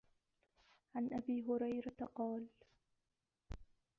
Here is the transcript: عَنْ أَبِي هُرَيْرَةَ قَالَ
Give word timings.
عَنْ 0.95 1.09
أَبِي 1.13 1.41
هُرَيْرَةَ 1.43 2.07
قَالَ 2.15 2.47